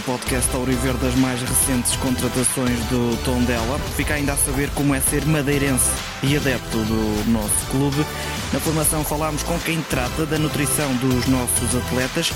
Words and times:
No 0.00 0.16
podcast 0.16 0.54
Auriver 0.56 0.94
das 0.94 1.14
mais 1.16 1.42
recentes 1.42 1.94
contratações 1.96 2.78
do 2.86 3.22
Tondela. 3.22 3.78
Fica 3.96 4.14
ainda 4.14 4.32
a 4.32 4.36
saber 4.36 4.70
como 4.70 4.94
é 4.94 5.00
ser 5.00 5.26
madeirense 5.26 5.90
e 6.22 6.36
adepto 6.36 6.78
do 6.78 7.30
nosso 7.30 7.66
clube. 7.70 8.06
Na 8.52 8.60
formação 8.60 9.04
falámos 9.04 9.42
com 9.42 9.58
quem 9.58 9.80
trata 9.82 10.24
da 10.24 10.38
nutrição 10.38 10.94
dos 10.96 11.26
nossos 11.26 11.76
atletas 11.76 12.32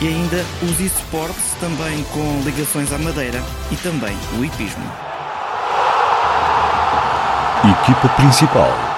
e 0.00 0.06
ainda 0.06 0.44
os 0.62 0.78
esportes, 0.80 1.54
também 1.58 2.04
com 2.12 2.42
ligações 2.44 2.92
à 2.92 2.98
madeira 2.98 3.42
e 3.72 3.76
também 3.76 4.16
o 4.38 4.44
hipismo. 4.44 4.84
Equipa 7.82 8.08
principal. 8.10 8.97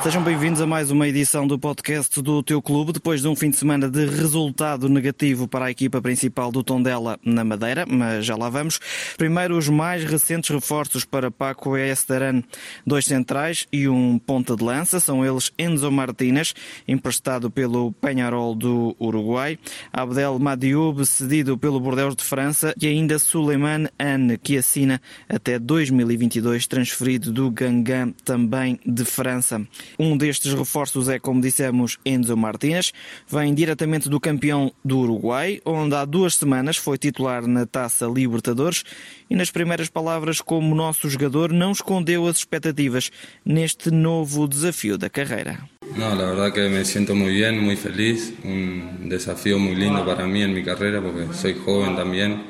Sejam 0.00 0.22
bem-vindos 0.22 0.60
a 0.60 0.66
mais 0.66 0.92
uma 0.92 1.08
edição 1.08 1.44
do 1.44 1.58
podcast 1.58 2.22
do 2.22 2.40
Teu 2.40 2.62
Clube, 2.62 2.92
depois 2.92 3.20
de 3.20 3.26
um 3.26 3.34
fim 3.34 3.50
de 3.50 3.56
semana 3.56 3.90
de 3.90 4.06
resultado 4.06 4.88
negativo 4.88 5.48
para 5.48 5.66
a 5.66 5.70
equipa 5.72 6.00
principal 6.00 6.52
do 6.52 6.62
Tondela 6.62 7.18
na 7.22 7.44
Madeira, 7.44 7.84
mas 7.84 8.24
já 8.24 8.36
lá 8.36 8.48
vamos. 8.48 8.78
Primeiro, 9.16 9.58
os 9.58 9.68
mais 9.68 10.04
recentes 10.04 10.50
reforços 10.50 11.04
para 11.04 11.32
Paco 11.32 11.76
Estaran, 11.76 12.42
dois 12.86 13.06
centrais 13.06 13.66
e 13.72 13.88
um 13.88 14.20
ponta 14.20 14.54
de 14.54 14.62
lança, 14.62 15.00
são 15.00 15.26
eles 15.26 15.52
Enzo 15.58 15.90
Martínez, 15.90 16.54
emprestado 16.86 17.50
pelo 17.50 17.90
Penharol 17.92 18.54
do 18.54 18.94
Uruguai, 19.00 19.58
Abdel 19.92 20.38
Madioub, 20.38 21.04
cedido 21.04 21.58
pelo 21.58 21.80
Bordeaux 21.80 22.14
de 22.14 22.22
França 22.22 22.72
e 22.80 22.86
ainda 22.86 23.18
Suleiman 23.18 23.88
Anne, 23.98 24.38
que 24.38 24.56
assina 24.56 25.02
até 25.28 25.58
2022, 25.58 26.68
transferido 26.68 27.32
do 27.32 27.50
Gangan, 27.50 28.12
também 28.24 28.78
de 28.86 29.04
França. 29.04 29.66
Um 29.98 30.16
destes 30.16 30.52
reforços 30.52 31.08
é, 31.08 31.18
como 31.18 31.40
dissemos, 31.40 31.98
Enzo 32.04 32.36
Martínez. 32.36 32.92
Vem 33.28 33.54
diretamente 33.54 34.08
do 34.08 34.18
campeão 34.18 34.72
do 34.84 34.98
Uruguai, 34.98 35.60
onde 35.64 35.94
há 35.94 36.04
duas 36.04 36.34
semanas 36.34 36.76
foi 36.76 36.98
titular 36.98 37.46
na 37.46 37.66
Taça 37.66 38.06
Libertadores 38.06 38.84
e, 39.30 39.36
nas 39.36 39.50
primeiras 39.50 39.88
palavras, 39.88 40.40
como 40.40 40.74
nosso 40.74 41.08
jogador, 41.08 41.52
não 41.52 41.72
escondeu 41.72 42.26
as 42.26 42.38
expectativas 42.38 43.10
neste 43.44 43.90
novo 43.90 44.48
desafio 44.48 44.98
da 44.98 45.08
carreira. 45.08 45.58
No, 45.96 46.14
la 46.14 46.26
verdad 46.26 46.52
que 46.52 46.68
me 46.68 46.84
siento 46.84 47.14
muy 47.14 47.32
bien, 47.32 47.58
muy 47.64 47.76
feliz, 47.76 48.34
un 48.44 49.08
desafío 49.08 49.58
muy 49.58 49.74
lindo 49.74 50.04
para 50.04 50.26
mí 50.26 50.42
en 50.42 50.52
mi 50.52 50.62
carrera 50.62 51.00
porque 51.00 51.32
soy 51.34 51.54
joven 51.54 51.96
también 51.96 52.42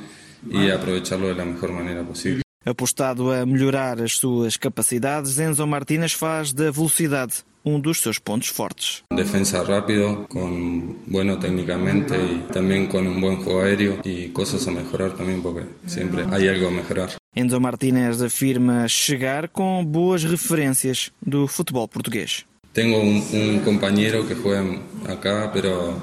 y 0.50 0.70
aprovecharlo 0.70 1.28
de 1.28 1.34
la 1.34 1.44
mejor 1.44 1.72
manera 1.72 2.02
posible. 2.02 2.47
Apostado 2.68 3.32
a 3.32 3.46
melhorar 3.46 3.98
as 4.02 4.18
suas 4.18 4.58
capacidades, 4.58 5.38
Enzo 5.38 5.66
Martínez 5.66 6.12
faz 6.12 6.52
da 6.52 6.70
velocidade 6.70 7.32
um 7.64 7.80
dos 7.80 8.02
seus 8.02 8.18
pontos 8.18 8.48
fortes. 8.48 9.02
Defensa 9.10 9.62
rápido, 9.62 10.26
con 10.28 10.96
bueno 11.06 11.38
técnicamente 11.38 12.14
y 12.14 12.52
también 12.52 12.86
con 12.86 13.06
un 13.06 13.22
buen 13.22 13.36
juego 13.36 13.62
aéreo 13.62 14.00
y 14.04 14.28
cosas 14.28 14.68
a 14.68 14.70
mejorar 14.70 15.12
también 15.16 15.40
porque 15.40 15.64
siempre 15.86 16.26
hay 16.30 16.46
algo 16.46 16.68
a 16.68 16.70
mejorar. 16.70 17.16
Enzo 17.34 17.58
Martínez 17.58 18.20
afirma 18.20 18.86
chegar 18.86 19.48
com 19.48 19.82
boas 19.82 20.24
referências 20.24 21.10
do 21.24 21.48
futebol 21.48 21.88
português. 21.88 22.44
Tengo 22.74 23.00
un, 23.00 23.24
un 23.32 23.60
compañero 23.60 24.28
que 24.28 24.34
juega 24.34 24.62
acá, 25.08 25.50
pero 25.54 25.96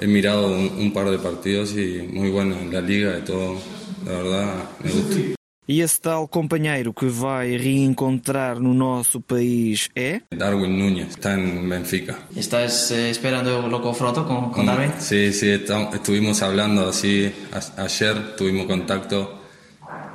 he 0.00 0.06
mirado 0.06 0.46
un, 0.46 0.78
un 0.78 0.92
par 0.92 1.10
de 1.10 1.18
partidos 1.18 1.72
y 1.76 2.08
muy 2.12 2.30
bueno 2.30 2.54
en 2.56 2.72
la 2.72 2.80
liga 2.80 3.18
y 3.18 3.22
todo. 3.22 3.58
La 4.06 4.12
verdad 4.12 4.54
me 4.84 4.90
gusta. 4.92 5.37
E 5.68 5.82
esse 5.82 6.00
tal 6.00 6.26
companheiro 6.26 6.94
que 6.94 7.04
vai 7.04 7.58
reencontrar 7.58 8.58
no 8.58 8.72
nosso 8.72 9.20
país 9.20 9.90
é? 9.94 10.22
Darwin 10.34 10.78
Núñez, 10.78 11.10
está 11.10 11.34
en 11.34 11.68
Benfica. 11.68 12.16
¿Estás 12.34 12.90
eh, 12.90 13.10
esperando 13.10 13.68
lo 13.68 13.82
confronto 13.82 14.26
con, 14.26 14.50
con 14.50 14.64
Darwin? 14.64 14.92
Sí, 14.98 15.30
sí, 15.30 15.50
estuvimos 15.50 16.40
hablando 16.40 16.88
así 16.88 17.30
ayer, 17.76 18.34
tuvimos 18.34 18.64
contacto 18.64 19.42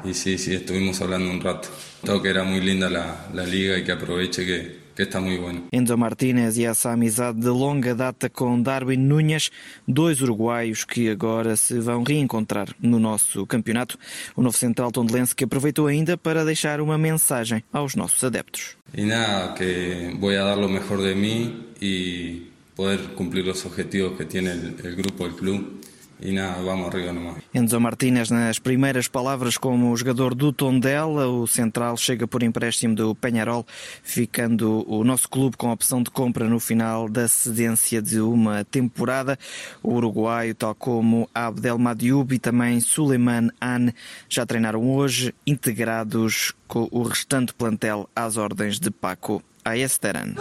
y 0.04 0.16
sí, 0.16 0.40
sí, 0.40 0.56
estuvimos 0.56 1.00
hablando 1.02 1.30
un 1.30 1.40
rato. 1.40 1.70
Todo 2.04 2.20
que 2.20 2.30
era 2.30 2.44
muy 2.44 2.60
linda 2.60 2.90
la, 2.90 3.28
la 3.32 3.46
liga 3.46 3.78
y 3.78 3.84
que 3.84 3.92
aproveche 3.92 4.48
que, 4.48 4.83
que 4.96 5.04
está 5.04 5.20
muito 5.20 5.42
bom. 5.42 5.62
Enzo 5.72 5.98
Martínez 5.98 6.58
e 6.58 6.66
essa 6.66 6.92
amizade 6.92 7.40
de 7.40 7.48
longa 7.48 7.96
data 7.96 8.30
com 8.30 8.62
Darwin 8.62 8.98
Núñez, 8.98 9.50
dois 9.88 10.22
uruguaios 10.22 10.84
que 10.84 11.10
agora 11.10 11.56
se 11.56 11.80
vão 11.80 12.04
reencontrar 12.04 12.70
no 12.80 13.00
nosso 13.00 13.46
campeonato. 13.48 13.98
O 14.36 14.42
novo 14.42 14.58
central 14.58 14.92
tondelense 14.92 15.36
que 15.36 15.44
aproveitou 15.44 15.88
ainda 15.88 16.18
para 16.18 16.46
deixar 16.46 16.82
uma 16.82 16.98
mensagem 16.98 17.64
aos 17.72 17.96
nossos 17.96 18.24
adeptos. 18.24 18.78
E 18.94 19.04
nada, 19.04 19.54
que 19.54 20.16
vou 20.20 20.32
dar 20.32 20.58
o 20.58 20.70
melhor 20.70 20.98
de 20.98 21.16
mim 21.16 21.64
e 21.82 22.52
poder 22.76 23.00
cumprir 23.16 23.48
os 23.48 23.66
objetivos 23.66 24.18
que 24.18 24.26
tem 24.26 24.42
o 24.42 24.96
grupo, 24.96 25.26
o 25.26 25.34
clube 25.34 25.82
e 26.24 26.32
nada, 26.32 26.62
vamos 26.64 26.88
arriba 26.88 27.12
nomás. 27.12 27.38
Enzo 27.54 27.80
Martínez, 27.80 28.30
nas 28.30 28.60
primeiras 28.60 29.08
palavras 29.08 29.58
como 29.58 29.96
jogador 29.98 30.34
do 30.34 30.54
Tondela, 30.54 31.28
o 31.28 31.46
central 31.46 31.98
chega 31.98 32.26
por 32.26 32.42
empréstimo 32.42 32.96
do 32.96 33.14
Penharol, 33.14 33.66
ficando 34.02 34.86
o 34.90 35.04
nosso 35.04 35.28
clube 35.28 35.58
com 35.58 35.70
a 35.70 35.74
opção 35.74 36.02
de 36.02 36.10
compra 36.10 36.48
no 36.48 36.60
final 36.60 37.10
da 37.10 37.28
cedência 37.28 38.02
de 38.02 38.22
uma 38.22 38.64
temporada. 38.64 39.38
O 39.82 39.96
uruguaio, 39.96 40.56
tal 40.56 40.74
como 40.74 41.30
Abdel 41.34 41.78
Madioub 41.78 42.34
e 42.34 42.40
também 42.40 42.80
Suleiman 42.80 43.50
An, 43.62 43.92
já 44.30 44.46
treinaram 44.46 44.90
hoje, 44.90 45.36
integrados 45.46 46.54
com 46.68 46.88
o 46.90 47.04
restante 47.04 47.54
plantel 47.54 48.10
às 48.16 48.38
ordens 48.38 48.80
de 48.80 48.90
Paco 48.90 49.44
Ayesteran. 49.66 50.36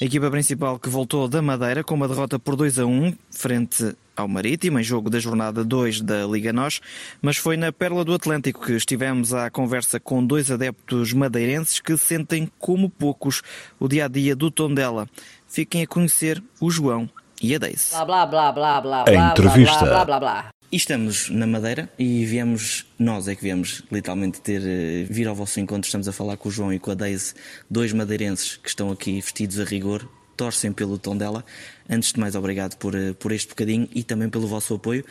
A 0.00 0.04
equipa 0.04 0.30
principal 0.30 0.78
que 0.78 0.88
voltou 0.88 1.26
da 1.26 1.42
Madeira 1.42 1.82
com 1.82 1.96
uma 1.96 2.06
derrota 2.06 2.38
por 2.38 2.54
2 2.54 2.78
a 2.78 2.86
1 2.86 3.14
frente 3.32 3.96
ao 4.16 4.28
Marítimo, 4.28 4.78
em 4.78 4.82
jogo 4.82 5.10
da 5.10 5.18
jornada 5.18 5.64
2 5.64 6.02
da 6.02 6.24
Liga 6.24 6.52
NOS, 6.52 6.80
mas 7.20 7.36
foi 7.36 7.56
na 7.56 7.72
Pérola 7.72 8.04
do 8.04 8.14
Atlântico 8.14 8.64
que 8.64 8.72
estivemos 8.72 9.34
à 9.34 9.50
conversa 9.50 9.98
com 9.98 10.24
dois 10.24 10.52
adeptos 10.52 11.12
madeirenses 11.12 11.80
que 11.80 11.96
sentem 11.96 12.48
como 12.60 12.88
poucos 12.88 13.42
o 13.80 13.88
dia 13.88 14.04
a 14.04 14.08
dia 14.08 14.36
do 14.36 14.52
Tondela. 14.52 15.08
Fiquem 15.48 15.82
a 15.82 15.86
conhecer 15.86 16.40
o 16.60 16.70
João 16.70 17.10
e 17.42 17.56
a 17.56 17.58
Deise. 17.58 17.90
Blá 17.90 18.04
blá 18.04 18.26
blá 18.26 18.52
blá 18.52 18.80
blá. 18.80 19.04
A 19.04 19.30
entrevista. 19.32 19.84
Blá, 19.84 20.04
blá, 20.04 20.04
blá, 20.04 20.20
blá. 20.20 20.57
E 20.70 20.76
estamos 20.76 21.30
na 21.30 21.46
Madeira 21.46 21.90
e 21.98 22.26
viemos, 22.26 22.84
nós 22.98 23.26
é 23.26 23.34
que 23.34 23.40
viemos 23.40 23.82
literalmente 23.90 24.38
ter, 24.38 24.60
eh, 24.62 25.06
vir 25.08 25.26
ao 25.26 25.34
vosso 25.34 25.58
encontro. 25.58 25.86
Estamos 25.88 26.06
a 26.06 26.12
falar 26.12 26.36
com 26.36 26.50
o 26.50 26.52
João 26.52 26.70
e 26.70 26.78
com 26.78 26.90
a 26.90 26.94
Deise, 26.94 27.32
dois 27.70 27.90
madeirenses 27.94 28.56
que 28.58 28.68
estão 28.68 28.90
aqui 28.90 29.18
vestidos 29.18 29.58
a 29.58 29.64
rigor, 29.64 30.06
torcem 30.36 30.70
pelo 30.70 30.98
tom 30.98 31.16
dela. 31.16 31.42
Antes 31.88 32.12
de 32.12 32.20
mais, 32.20 32.34
obrigado 32.34 32.76
por, 32.76 32.94
eh, 32.94 33.14
por 33.14 33.32
este 33.32 33.48
bocadinho 33.48 33.88
e 33.94 34.02
também 34.02 34.28
pelo 34.28 34.46
vosso 34.46 34.74
apoio. 34.74 35.06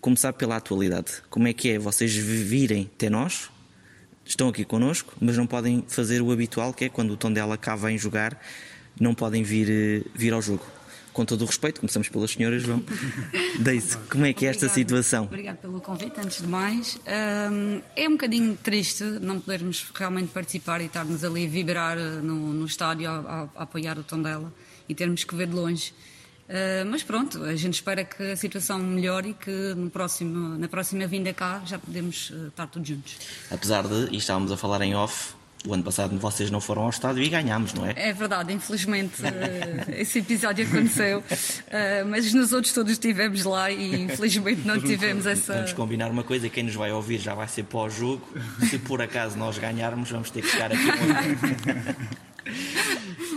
Começar 0.00 0.32
pela 0.32 0.56
atualidade. 0.56 1.20
Como 1.28 1.46
é 1.46 1.52
que 1.52 1.68
é 1.68 1.78
vocês 1.78 2.16
virem 2.16 2.90
até 2.94 3.10
nós, 3.10 3.50
estão 4.24 4.48
aqui 4.48 4.64
connosco, 4.64 5.14
mas 5.20 5.36
não 5.36 5.46
podem 5.46 5.84
fazer 5.86 6.22
o 6.22 6.32
habitual, 6.32 6.72
que 6.72 6.86
é 6.86 6.88
quando 6.88 7.10
o 7.10 7.16
tom 7.18 7.30
dela 7.30 7.58
cá 7.58 7.76
vem 7.76 7.98
jogar, 7.98 8.40
não 8.98 9.14
podem 9.14 9.42
vir, 9.42 9.68
eh, 9.68 10.10
vir 10.14 10.32
ao 10.32 10.40
jogo 10.40 10.77
com 11.18 11.24
todo 11.24 11.42
o 11.42 11.46
respeito, 11.46 11.80
começamos 11.80 12.08
pelas 12.08 12.30
senhoras, 12.30 12.62
João. 12.62 12.80
Deise, 13.58 13.98
como 14.08 14.24
é 14.24 14.32
que 14.32 14.46
é 14.46 14.50
esta 14.50 14.66
Obrigado. 14.66 14.88
situação? 14.88 15.24
Obrigado 15.24 15.56
pelo 15.56 15.80
convite, 15.80 16.20
antes 16.20 16.40
de 16.40 16.46
mais. 16.46 16.96
É 17.04 18.08
um 18.08 18.12
bocadinho 18.12 18.56
triste 18.56 19.02
não 19.02 19.40
podermos 19.40 19.84
realmente 19.92 20.28
participar 20.28 20.80
e 20.80 20.84
estarmos 20.84 21.24
ali 21.24 21.44
a 21.44 21.48
vibrar 21.48 21.98
uh, 21.98 22.22
no, 22.22 22.52
no 22.52 22.64
estádio 22.64 23.10
a, 23.10 23.18
a, 23.18 23.48
a 23.56 23.62
apoiar 23.64 23.98
o 23.98 24.04
tom 24.04 24.22
dela 24.22 24.54
e 24.88 24.94
termos 24.94 25.24
que 25.24 25.34
ver 25.34 25.48
de 25.48 25.54
longe. 25.54 25.92
Uh, 26.48 26.86
mas 26.88 27.02
pronto, 27.02 27.42
a 27.42 27.56
gente 27.56 27.74
espera 27.74 28.04
que 28.04 28.22
a 28.22 28.36
situação 28.36 28.78
melhore 28.78 29.30
e 29.30 29.34
que 29.34 29.74
no 29.74 29.90
próximo, 29.90 30.56
na 30.56 30.68
próxima 30.68 31.04
vinda 31.08 31.34
cá 31.34 31.60
já 31.66 31.80
podemos 31.80 32.30
uh, 32.30 32.46
estar 32.46 32.68
todos 32.68 32.86
juntos. 32.86 33.16
Apesar 33.50 33.88
de, 33.88 34.14
e 34.14 34.18
estávamos 34.18 34.52
a 34.52 34.56
falar 34.56 34.82
em 34.82 34.94
off, 34.94 35.34
o 35.66 35.74
ano 35.74 35.82
passado 35.82 36.16
vocês 36.18 36.50
não 36.50 36.60
foram 36.60 36.82
ao 36.82 36.90
estádio 36.90 37.22
e 37.22 37.28
ganhámos, 37.28 37.74
não 37.74 37.84
é? 37.84 37.92
É 37.96 38.12
verdade, 38.12 38.52
infelizmente 38.52 39.20
uh, 39.22 39.26
esse 39.96 40.20
episódio 40.20 40.66
aconteceu, 40.66 41.18
uh, 41.18 42.06
mas 42.08 42.32
nos 42.32 42.52
outros 42.52 42.72
todos 42.72 42.92
estivemos 42.92 43.44
lá 43.44 43.70
e 43.70 44.02
infelizmente 44.02 44.66
não 44.66 44.80
tivemos 44.80 45.26
essa. 45.26 45.54
Vamos 45.54 45.72
combinar 45.72 46.10
uma 46.10 46.22
coisa: 46.22 46.48
quem 46.48 46.64
nos 46.64 46.74
vai 46.74 46.92
ouvir 46.92 47.18
já 47.18 47.34
vai 47.34 47.48
ser 47.48 47.64
pós-jogo. 47.64 48.26
Se 48.68 48.78
por 48.78 49.02
acaso 49.02 49.36
nós 49.36 49.58
ganharmos, 49.58 50.10
vamos 50.10 50.30
ter 50.30 50.42
que 50.42 50.48
chegar 50.48 50.70
aqui. 50.72 50.78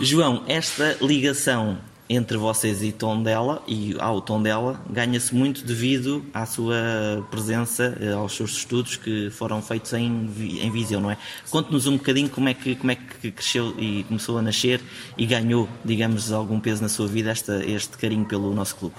João, 0.00 0.44
esta 0.48 0.96
ligação 1.00 1.78
entre 2.14 2.36
vocês 2.36 2.82
e 2.82 2.92
Tondela 2.92 3.62
e 3.66 3.96
ao 3.98 4.20
Tondela 4.20 4.80
ganha-se 4.88 5.34
muito 5.34 5.64
devido 5.64 6.24
à 6.34 6.44
sua 6.46 7.26
presença, 7.30 7.96
eh, 8.00 8.12
aos 8.12 8.36
seus 8.36 8.52
estudos 8.52 8.96
que 8.96 9.30
foram 9.30 9.62
feitos 9.62 9.92
em, 9.92 10.30
em 10.38 10.70
Viseu, 10.70 11.00
não 11.00 11.10
é? 11.10 11.16
Conte-nos 11.50 11.86
um 11.86 11.96
bocadinho 11.96 12.28
como 12.28 12.48
é, 12.48 12.54
que, 12.54 12.74
como 12.76 12.90
é 12.90 12.96
que 12.96 13.30
cresceu 13.30 13.74
e 13.78 14.04
começou 14.04 14.38
a 14.38 14.42
nascer 14.42 14.80
e 15.16 15.26
ganhou, 15.26 15.68
digamos, 15.84 16.32
algum 16.32 16.60
peso 16.60 16.82
na 16.82 16.88
sua 16.88 17.06
vida 17.06 17.30
esta, 17.30 17.64
este 17.64 17.96
carinho 17.96 18.24
pelo 18.24 18.52
nosso 18.54 18.76
clube. 18.76 18.96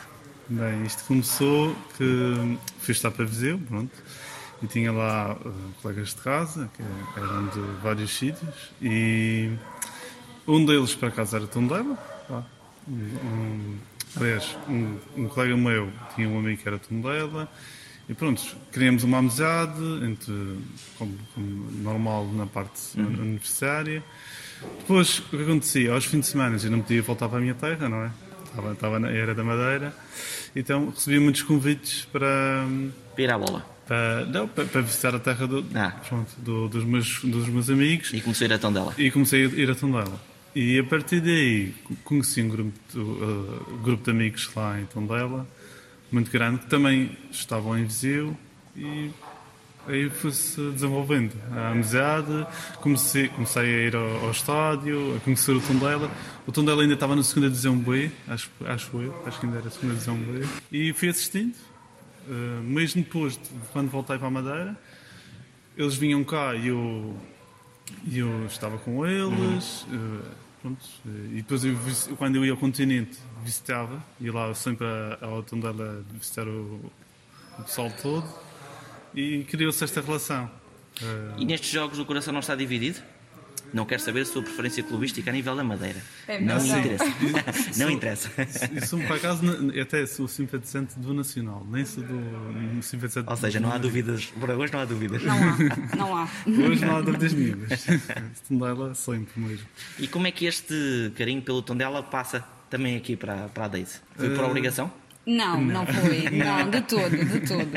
Bem, 0.49 0.83
isto 0.83 1.03
começou 1.05 1.75
que 1.97 2.57
fui 2.79 2.91
estar 2.91 3.11
para 3.11 3.25
Viseu, 3.25 3.59
pronto, 3.59 3.91
e 4.61 4.67
tinha 4.67 4.91
lá 4.91 5.33
uh, 5.33 5.53
colegas 5.81 6.09
de 6.09 6.15
casa, 6.15 6.69
que 6.75 6.83
eram 7.19 7.47
de 7.47 7.59
vários 7.81 8.11
sítios, 8.11 8.71
e 8.81 9.51
um 10.47 10.65
deles, 10.65 10.93
para 10.95 11.11
casa, 11.11 11.37
era 11.37 11.47
Tondela, 11.47 11.97
lá, 12.29 12.45
um, 12.87 13.77
aliás, 14.15 14.57
um, 14.67 14.97
um 15.17 15.27
colega 15.27 15.55
meu 15.57 15.91
tinha 16.15 16.27
um 16.29 16.39
amigo 16.39 16.61
que 16.61 16.67
era 16.67 16.77
Tondela, 16.79 17.49
e 18.09 18.13
pronto, 18.13 18.41
criamos 18.71 19.03
uma 19.03 19.19
amizade, 19.19 19.81
entre, 20.03 20.57
como, 20.97 21.17
como 21.33 21.71
normal 21.81 22.27
na 22.33 22.45
parte 22.45 22.79
universitária. 22.97 24.03
Depois, 24.79 25.19
o 25.19 25.23
que 25.23 25.41
acontecia? 25.41 25.93
Aos 25.93 26.05
fins 26.05 26.19
de 26.21 26.27
semana 26.27 26.57
eu 26.61 26.71
não 26.71 26.81
podia 26.81 27.01
voltar 27.01 27.29
para 27.29 27.37
a 27.37 27.41
minha 27.41 27.53
terra, 27.55 27.87
não 27.87 28.03
é? 28.03 28.11
Estava, 28.45 28.73
estava 28.73 28.99
na 28.99 29.09
era 29.09 29.33
da 29.33 29.43
Madeira, 29.43 29.95
então 30.55 30.89
recebia 30.91 31.19
muitos 31.19 31.41
convites 31.41 32.05
para, 32.11 32.65
Para 33.15 33.23
ir 33.23 33.31
à 33.31 33.37
bola. 33.37 33.65
para, 33.87 34.25
não, 34.25 34.47
para, 34.47 34.65
para 34.65 34.81
visitar 34.81 35.15
a 35.15 35.19
terra 35.19 35.47
do- 35.47 35.65
Ah. 35.73 35.91
pronto, 36.07 36.29
do- 36.37 36.67
dos, 36.69 36.83
meus, 36.83 37.19
dos 37.23 37.47
meus 37.47 37.69
amigos 37.69 38.13
E 38.13 38.21
comecei 38.21 38.45
a 38.47 38.51
ir 38.51 38.53
a 38.53 38.59
Tondela. 38.59 38.93
e 38.97 39.09
comecei 39.09 39.45
a 39.45 39.47
ir 39.49 39.71
a 39.71 39.75
Tondela. 39.75 40.21
E 40.55 40.77
a 40.77 40.83
partir 40.83 41.19
daí 41.19 41.73
conheci 42.03 42.41
um 42.41 42.49
grupo 42.49 42.71
de, 42.91 42.99
uh, 42.99 43.79
grupo 43.83 44.03
de 44.03 44.11
amigos 44.11 44.49
lá 44.55 44.79
em 44.79 44.85
Tondela, 44.85 45.47
muito 46.11 46.29
grande, 46.29 46.59
que 46.59 46.67
também 46.67 47.17
estavam 47.31 47.75
em 47.77 47.85
Viseu 47.85 48.37
e 48.75 49.09
aí 49.87 50.09
foi-se 50.11 50.61
desenvolvendo 50.71 51.33
a 51.51 51.71
amizade, 51.71 52.45
comecei, 52.81 53.29
comecei 53.29 53.63
a 53.63 53.87
ir 53.87 53.95
ao, 53.95 54.25
ao 54.25 54.31
estádio, 54.31 55.17
a 55.17 55.19
conhecer 55.21 55.53
o 55.53 55.59
Tondela. 55.59 56.11
O 56.45 56.51
Tondela 56.51 56.83
ainda 56.83 56.93
estava 56.93 57.15
na 57.15 57.23
segunda 57.23 57.49
divisão 57.49 57.75
B, 57.75 58.11
acho, 58.27 58.51
acho 58.65 59.01
eu, 59.01 59.23
acho 59.25 59.39
que 59.39 59.47
ainda 59.47 59.57
era 59.57 59.67
a 59.67 59.71
segunda 59.71 59.93
divisão 59.93 60.15
B. 60.15 60.45
E 60.71 60.93
fui 60.93 61.09
assistindo, 61.09 61.55
uh, 62.27 62.61
mesmo 62.61 63.01
depois, 63.01 63.33
de, 63.33 63.49
quando 63.71 63.89
voltei 63.89 64.19
para 64.19 64.27
a 64.27 64.31
Madeira, 64.31 64.77
eles 65.75 65.95
vinham 65.95 66.23
cá 66.23 66.53
e 66.53 66.67
eu 66.67 67.17
e 68.05 68.19
eu 68.19 68.45
estava 68.45 68.77
com 68.77 69.05
eles, 69.05 69.85
eh, 69.91 70.27
pronto, 70.61 70.85
e 71.05 71.35
depois 71.41 71.63
eu, 71.65 71.77
quando 72.17 72.35
eu 72.37 72.45
ia 72.45 72.51
ao 72.51 72.57
continente 72.57 73.17
visitava, 73.43 74.03
ia 74.19 74.31
lá 74.33 74.53
sempre 74.53 74.85
ao 75.21 75.43
Tondela 75.43 76.03
visitar 76.11 76.47
o, 76.47 76.79
o 77.59 77.63
pessoal 77.63 77.91
todo 78.01 78.27
e 79.13 79.43
criou-se 79.43 79.83
esta 79.83 80.01
relação. 80.01 80.49
Eh, 81.01 81.33
E 81.39 81.45
nestes 81.45 81.69
jogos 81.69 81.99
o 81.99 82.05
coração 82.05 82.31
não 82.33 82.39
está 82.39 82.55
dividido? 82.55 82.99
Não 83.73 83.85
quero 83.85 84.01
saber 84.01 84.21
a 84.21 84.25
sua 84.25 84.43
preferência 84.43 84.83
clubística 84.83 85.31
a 85.31 85.33
nível 85.33 85.55
da 85.55 85.63
Madeira. 85.63 85.99
É 86.27 86.39
não 86.39 86.61
me 86.61 86.69
interessa. 86.69 87.05
não 87.77 87.89
interessa. 87.89 88.29
sou, 88.85 88.99
por 88.99 89.17
acaso, 89.17 89.41
até 89.81 90.05
sou 90.05 90.27
simpatizante 90.27 90.99
do 90.99 91.11
Nacional, 91.13 91.65
nem 91.69 91.83
sou 91.83 92.03
do 92.03 92.83
simpatizante 92.83 93.29
Ou 93.29 93.35
seja, 93.35 93.59
não 93.59 93.71
há 93.71 93.79
dúvidas. 93.79 94.25
Por 94.25 94.49
hoje 94.51 94.71
não 94.71 94.79
há 94.79 94.85
dúvidas. 94.85 95.23
Não 95.23 95.33
há, 95.33 95.95
não 95.97 96.17
há. 96.17 96.29
Hoje 96.45 96.85
não 96.85 96.97
há 96.97 97.01
dúvidas 97.01 97.33
nenhumas. 97.33 97.85
Tondela 98.47 98.93
sempre 98.93 99.41
mesmo. 99.41 99.65
E 99.97 100.07
como 100.07 100.27
é 100.27 100.31
que 100.31 100.45
este 100.45 101.11
carinho 101.15 101.41
pelo 101.41 101.63
Tondela 101.63 102.03
passa 102.03 102.45
também 102.69 102.95
aqui 102.95 103.15
para, 103.15 103.47
para 103.49 103.65
a 103.65 103.67
Daisy? 103.67 103.99
Foi 104.15 104.29
por 104.35 104.45
obrigação? 104.45 104.91
Não, 105.25 105.61
não 105.61 105.85
foi. 105.85 106.29
Não, 106.31 106.69
de 106.69 106.81
todo, 106.81 107.09
de 107.09 107.39
todo. 107.47 107.69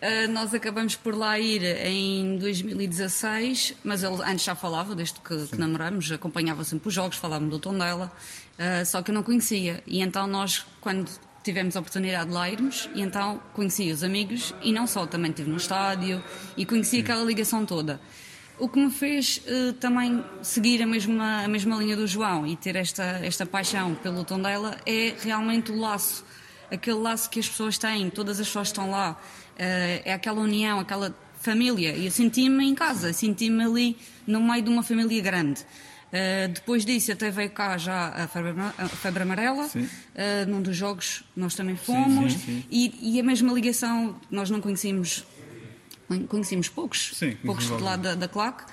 Ah, 0.00 0.26
nós 0.28 0.54
acabamos 0.54 0.96
por 0.96 1.14
lá 1.14 1.38
ir 1.38 1.62
em 1.62 2.38
2016, 2.38 3.74
mas 3.84 4.02
ele 4.02 4.16
antes 4.24 4.44
já 4.44 4.54
falava, 4.54 4.94
desde 4.94 5.20
que, 5.20 5.46
que 5.46 5.58
namoramos, 5.58 6.10
acompanhava 6.10 6.64
sempre 6.64 6.88
os 6.88 6.94
jogos, 6.94 7.18
falava-me 7.18 7.50
do 7.50 7.58
Tondela, 7.58 8.10
ah, 8.58 8.84
só 8.84 9.02
que 9.02 9.10
eu 9.10 9.14
não 9.14 9.22
conhecia. 9.22 9.82
E 9.86 10.00
então 10.00 10.26
nós, 10.26 10.64
quando 10.80 11.10
tivemos 11.44 11.76
a 11.76 11.80
oportunidade 11.80 12.28
de 12.28 12.34
lá 12.34 12.50
irmos, 12.50 12.88
e 12.94 13.02
então 13.02 13.40
conheci 13.52 13.92
os 13.92 14.02
amigos, 14.02 14.54
e 14.62 14.72
não 14.72 14.86
só, 14.86 15.06
também 15.06 15.30
estive 15.30 15.50
no 15.50 15.56
estádio, 15.56 16.22
e 16.56 16.64
conheci 16.64 17.00
aquela 17.00 17.22
ligação 17.22 17.64
toda. 17.64 18.00
O 18.58 18.68
que 18.68 18.78
me 18.78 18.90
fez 18.90 19.42
eh, 19.46 19.72
também 19.78 20.24
seguir 20.42 20.82
a 20.82 20.86
mesma, 20.86 21.44
a 21.44 21.48
mesma 21.48 21.76
linha 21.76 21.94
do 21.94 22.06
João 22.06 22.46
e 22.46 22.56
ter 22.56 22.74
esta, 22.74 23.04
esta 23.22 23.44
paixão 23.44 23.94
pelo 23.96 24.24
Tondela 24.24 24.78
é 24.86 25.14
realmente 25.22 25.70
o 25.70 25.78
laço. 25.78 26.24
Aquele 26.70 26.98
laço 26.98 27.28
que 27.30 27.38
as 27.40 27.48
pessoas 27.48 27.78
têm, 27.78 28.10
todas 28.10 28.40
as 28.40 28.46
pessoas 28.46 28.68
estão 28.68 28.90
lá. 28.90 29.20
eh, 29.58 30.02
é 30.04 30.12
aquela 30.12 30.40
união, 30.40 30.78
aquela 30.80 31.16
família. 31.40 31.94
E 31.94 32.04
eu 32.06 32.10
senti-me 32.10 32.64
em 32.68 32.74
casa, 32.74 33.12
senti-me 33.12 33.64
ali 33.64 33.96
no 34.26 34.40
meio 34.42 34.62
de 34.62 34.68
uma 34.70 34.82
família 34.82 35.22
grande. 35.22 35.64
Eh, 36.12 36.48
depois 36.48 36.84
disso, 36.84 37.12
até 37.12 37.30
veio 37.30 37.50
cá 37.50 37.76
já 37.78 38.08
a 38.08 38.28
Febre, 38.28 38.54
a 38.78 38.88
Febre 38.88 39.22
Amarela. 39.22 39.68
Sim. 39.68 39.88
Eh, 40.14 40.44
num 40.46 40.60
dos 40.62 40.76
jogos 40.76 41.24
nós 41.34 41.54
também 41.54 41.76
fomos. 41.76 42.32
sim, 42.34 42.38
sim. 42.38 42.64
E, 42.70 43.14
e 43.16 43.20
a 43.20 43.22
mesma 43.22 43.52
ligação, 43.52 44.16
nós 44.30 44.50
não 44.50 44.60
conhecíamos 44.60 45.24
Conhecemos 46.28 46.68
poucos, 46.68 47.10
Sim, 47.14 47.36
poucos 47.44 47.64
de 47.64 47.70
conhecemos 47.70 47.82
lá 47.82 47.96
da, 47.96 48.14
da 48.14 48.28
CLAC, 48.28 48.62
eh, 48.62 48.66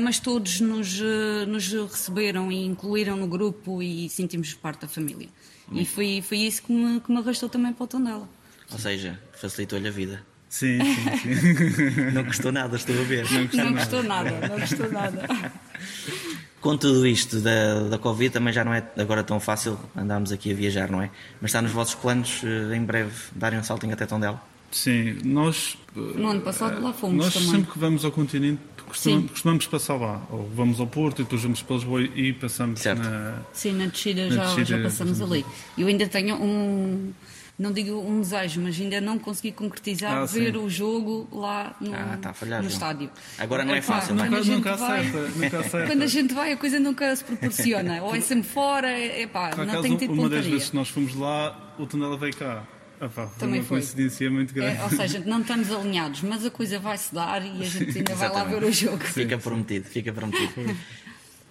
mas 0.00 0.18
todos 0.18 0.60
nos, 0.60 1.00
eh, 1.00 1.46
nos 1.46 1.72
receberam 1.72 2.50
e 2.50 2.64
incluíram 2.64 3.16
no 3.16 3.26
grupo 3.26 3.82
e 3.82 4.08
sentimos 4.08 4.54
parte 4.54 4.82
da 4.82 4.88
família. 4.88 5.28
E 5.72 5.84
foi, 5.86 6.20
foi 6.20 6.38
isso 6.38 6.62
que 6.62 6.72
me, 6.72 7.00
que 7.00 7.12
me 7.12 7.18
arrastou 7.18 7.48
também 7.48 7.72
para 7.72 7.84
o 7.84 7.86
Tondela. 7.86 8.28
Ou 8.72 8.78
seja, 8.78 9.20
facilitou-lhe 9.32 9.86
a 9.86 9.90
vida. 9.90 10.22
Sim, 10.48 10.80
sim, 10.82 11.36
sim. 11.36 12.10
Não 12.12 12.24
custou 12.24 12.50
nada, 12.50 12.74
estou 12.74 12.98
a 13.00 13.04
ver. 13.04 13.24
Não 13.54 13.72
gostou 13.72 14.02
nada, 14.02 14.48
não 14.48 14.58
gostou 14.58 14.90
nada. 14.90 15.28
Com 16.60 16.76
tudo 16.76 17.06
isto 17.06 17.40
da, 17.40 17.88
da 17.88 17.98
Covid 17.98 18.30
também 18.34 18.52
já 18.52 18.62
não 18.62 18.74
é 18.74 18.84
agora 18.98 19.24
tão 19.24 19.40
fácil 19.40 19.78
andarmos 19.96 20.30
aqui 20.30 20.52
a 20.52 20.54
viajar, 20.54 20.90
não 20.90 21.00
é? 21.00 21.10
Mas 21.40 21.50
está 21.50 21.62
nos 21.62 21.72
vossos 21.72 21.94
planos 21.94 22.42
eh, 22.44 22.76
em 22.76 22.84
breve 22.84 23.14
darem 23.34 23.58
um 23.58 23.62
saltinho 23.62 23.94
até 23.94 24.04
Tondela? 24.04 24.42
Sim, 24.70 25.18
nós. 25.24 25.76
No 25.94 26.28
ano 26.28 26.40
passado 26.42 26.80
lá 26.80 26.92
fomos 26.92 27.24
Nós 27.24 27.34
também. 27.34 27.50
sempre 27.50 27.72
que 27.72 27.78
vamos 27.78 28.04
ao 28.04 28.12
continente 28.12 28.60
costumamos, 28.86 29.30
costumamos 29.30 29.66
passar 29.66 29.94
lá. 29.96 30.20
Ou 30.30 30.48
vamos 30.54 30.80
ao 30.80 30.86
Porto 30.86 31.20
e 31.20 31.24
depois 31.24 31.42
vamos 31.42 31.62
para 31.62 31.76
Lisboa 31.76 32.02
e 32.02 32.32
passamos 32.32 32.80
Certo. 32.80 33.02
na. 33.02 33.38
Sim, 33.52 33.72
na 33.72 33.86
descida, 33.86 34.28
Na 34.28 34.34
já, 34.34 34.44
descida, 34.44 34.64
já 34.64 34.82
passamos 34.82 35.20
ali. 35.20 35.44
Eu 35.78 35.86
ainda 35.88 36.06
tenho 36.08 36.36
um, 36.36 37.12
não 37.58 37.72
digo 37.72 37.92
um 38.00 38.20
desejo, 38.20 38.60
mas 38.60 38.80
ainda 38.80 39.00
não 39.00 39.18
consegui 39.18 39.52
concretizar 39.52 40.12
Ah, 40.18 40.24
ver 40.24 40.52
sim. 40.52 40.58
o 40.58 40.68
jogo 40.70 41.28
lá 41.32 41.74
no, 41.80 41.92
Ah, 41.94 42.32
falhar, 42.32 42.62
no 42.62 42.68
estádio. 42.68 43.10
Agora 43.38 43.64
não 43.64 43.74
é 43.74 43.78
Epá, 43.78 43.94
fácil, 43.94 44.14
não 44.14 44.24
é? 44.24 44.28
quando 44.28 44.42
a 44.50 44.54
Nunca, 44.56 44.76
vai- 44.76 45.00
acerta, 45.06 45.28
nunca 45.38 45.58
acerta. 45.60 45.86
Quando 45.86 46.02
a 46.02 46.06
gente 46.06 46.34
vai, 46.34 46.52
a 46.52 46.56
coisa 46.56 46.80
nunca 46.80 47.16
se 47.16 47.24
proporciona. 47.24 48.02
Ou 48.02 48.14
é 48.14 48.20
sempre 48.20 48.48
fora, 48.48 48.88
é 48.90 49.26
pá, 49.26 49.48
Por 49.50 49.58
não 49.58 49.64
acaso, 49.64 49.82
tenho 49.82 49.98
tido 49.98 50.12
uma 50.14 50.28
das 50.28 50.46
vezes 50.46 50.70
que 50.70 50.76
nós 50.76 50.88
fomos 50.88 51.14
lá, 51.14 51.74
o 51.78 51.86
Tondela 51.86 52.16
veio 52.16 52.34
cá. 52.36 52.64
Ah, 53.00 53.08
pá, 53.08 53.26
foi 53.26 53.38
Também 53.38 53.60
uma 53.60 53.66
foi. 53.66 53.78
coincidência 53.78 54.30
muito 54.30 54.52
grande. 54.52 54.76
É, 54.78 54.84
ou 54.84 54.90
seja, 54.90 55.18
não 55.24 55.40
estamos 55.40 55.72
alinhados, 55.72 56.20
mas 56.22 56.44
a 56.44 56.50
coisa 56.50 56.78
vai 56.78 56.98
se 56.98 57.14
dar 57.14 57.42
e 57.44 57.62
a 57.62 57.64
gente 57.64 57.96
ainda 57.98 58.14
vai 58.14 58.28
lá 58.28 58.44
ver 58.44 58.62
o 58.62 58.70
jogo. 58.70 58.98
Fica 58.98 59.38
prometido, 59.38 59.86
fica 59.86 60.12
prometido. 60.12 60.76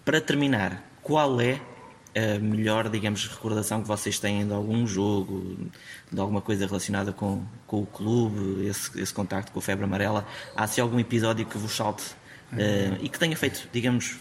Para 0.06 0.22
terminar, 0.22 0.84
qual 1.02 1.42
é 1.42 1.60
a 2.16 2.40
melhor, 2.40 2.90
digamos, 2.90 3.28
recordação 3.28 3.82
que 3.82 3.88
vocês 3.88 4.20
têm 4.20 4.46
de 4.46 4.54
algum 4.54 4.86
jogo, 4.86 5.58
de 6.12 6.20
alguma 6.20 6.42
coisa 6.42 6.66
relacionada 6.66 7.12
com, 7.12 7.44
com 7.66 7.82
o 7.82 7.86
clube, 7.86 8.68
esse, 8.68 9.00
esse 9.00 9.14
contacto 9.14 9.52
com 9.52 9.60
a 9.60 9.62
febre 9.62 9.86
amarela? 9.86 10.28
Há 10.56 10.68
se 10.68 10.80
algum 10.80 11.00
episódio 11.00 11.46
que 11.46 11.58
vos 11.58 11.72
salte 11.76 12.04
eh, 12.58 12.98
e 13.02 13.10
que 13.10 13.18
tenha 13.20 13.36
feito, 13.36 13.68
digamos, 13.72 14.18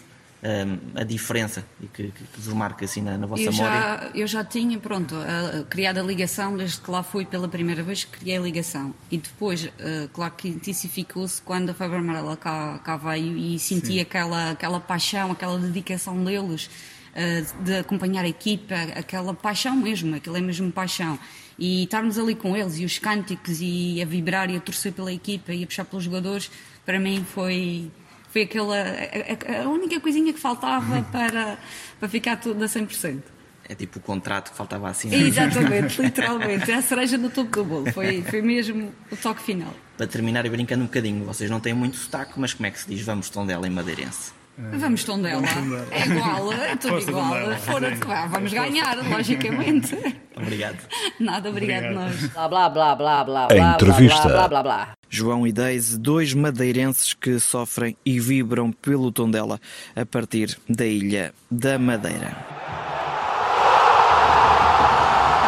a 0.95 1.03
diferença 1.03 1.65
e 1.81 1.87
que, 1.87 2.03
que, 2.11 2.23
vos 2.41 2.53
marque 2.53 2.85
assim 2.85 3.01
na, 3.01 3.17
na 3.17 3.25
vossa 3.27 3.43
Eu 3.43 3.51
memória? 3.51 3.77
já, 3.81 4.11
eu 4.15 4.25
já 4.27 4.43
tinha, 4.43 4.79
pronto, 4.79 5.13
a- 5.15 5.63
criado 5.69 5.97
a 5.99 6.03
ligação 6.03 6.55
desde 6.55 6.79
que 6.79 6.89
lá 6.89 7.03
fui 7.03 7.25
pela 7.25 7.47
primeira 7.47 7.83
vez 7.83 8.05
que 8.05 8.17
criei 8.19 8.37
a 8.37 8.41
ligação. 8.41 8.93
E 9.11 9.17
depois, 9.17 9.69
eh, 9.79 10.07
claro 10.13 10.33
que 10.37 10.47
intensificou-se 10.47 11.41
quando 11.41 11.71
a 11.71 11.73
Febre 11.73 11.97
Amarela 11.97 12.37
cá, 12.37 12.79
cá 12.79 12.95
veio 12.95 13.35
e 13.37 13.59
senti 13.59 13.99
aquela, 13.99 14.51
aquela 14.51 14.79
paixão, 14.79 15.31
aquela 15.31 15.59
dedicação 15.59 16.23
deles 16.23 16.69
eh, 17.13 17.43
de 17.61 17.77
acompanhar 17.79 18.23
a 18.23 18.29
equipa, 18.29 18.75
aquela 18.95 19.33
paixão 19.33 19.75
mesmo, 19.75 20.15
aquilo 20.15 20.37
é 20.37 20.41
mesmo 20.41 20.71
paixão. 20.71 21.19
E 21.57 21.83
estarmos 21.83 22.17
ali 22.17 22.35
com 22.35 22.55
eles 22.55 22.77
e 22.79 22.85
os 22.85 22.97
cânticos 22.97 23.59
e 23.59 24.01
a 24.01 24.05
vibrar 24.05 24.49
e 24.49 24.55
a 24.55 24.61
torcer 24.61 24.93
pela 24.93 25.11
equipa 25.11 25.51
e 25.53 25.63
a 25.63 25.67
puxar 25.67 25.83
pelos 25.83 26.05
jogadores, 26.05 26.49
para 26.85 26.97
mim 26.97 27.25
foi 27.33 27.91
foi 28.31 28.43
aquela 28.43 28.75
a, 28.77 29.59
a- 29.61 29.63
a 29.63 29.69
única 29.69 29.99
coisinha 29.99 30.31
que 30.33 30.39
faltava 30.39 31.01
para, 31.11 31.57
para 31.99 32.09
ficar 32.09 32.37
tudo 32.37 32.63
a 32.63 32.67
100%. 32.67 33.21
É 33.67 33.75
tipo 33.75 33.99
o 33.99 34.01
contrato 34.01 34.49
que 34.51 34.57
faltava 34.57 34.89
assim. 34.89 35.13
Exatamente, 35.13 36.01
literalmente. 36.01 36.71
É 36.71 36.75
a 36.75 36.81
cereja 36.81 37.17
no 37.19 37.29
topo 37.29 37.51
do 37.57 37.63
bolo. 37.65 37.91
Foi, 37.93 38.23
foi 38.23 38.41
mesmo 38.41 38.91
o 39.11 39.15
toque 39.15 39.43
final. 39.43 39.71
Para 39.95 40.07
terminar 40.07 40.43
e 40.45 40.49
brincando 40.49 40.83
um 40.83 40.87
bocadinho, 40.87 41.23
vocês 41.25 41.51
não 41.51 41.59
têm 41.59 41.73
muito 41.75 41.95
sotaque, 41.97 42.33
mas 42.39 42.51
como 42.53 42.65
é 42.65 42.71
que 42.71 42.79
se 42.79 42.87
diz 42.89 43.01
vamos 43.05 43.29
Tondela 43.29 43.67
em 43.67 43.69
madeirense? 43.69 44.31
Vamos 44.73 45.03
Tondela. 45.05 45.41
Tondela. 45.47 45.87
É 45.91 46.05
igual, 46.05 46.53
é 46.53 46.75
tudo 46.75 46.89
Força 46.91 47.09
igual. 47.09 47.29
Tondela. 47.29 47.57
Fora 47.57 47.91
de 47.91 47.97
cá, 47.99 48.25
vamos 48.27 48.51
ganhar, 48.53 48.97
logicamente. 49.09 49.97
Obrigado. 50.35 50.77
Nada, 51.19 51.49
obrigado 51.49 51.85
Obrigado. 51.85 52.09
nós. 52.09 52.27
Blá 52.33 52.47
blá 52.49 52.69
blá 52.69 52.95
blá 52.95 53.23
blá 53.23 53.43
A 53.45 53.47
blá 53.47 53.73
entrevista. 53.73 54.21
blá 54.23 54.31
blá 54.33 54.47
blá 54.47 54.63
blá. 54.63 54.87
João 55.09 55.47
e 55.47 55.51
Deise, 55.51 55.97
dois 55.97 56.33
madeirenses 56.33 57.13
que 57.13 57.39
sofrem 57.39 57.95
e 58.05 58.19
vibram 58.19 58.71
pelo 58.71 59.11
Tondela 59.11 59.59
a 59.95 60.05
partir 60.05 60.57
da 60.69 60.85
ilha 60.85 61.33
da 61.49 61.79
Madeira. 61.79 62.35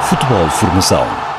Futebol 0.10 0.50
Formação. 0.50 1.31